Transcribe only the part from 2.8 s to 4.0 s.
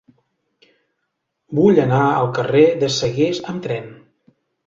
de Sagués amb tren.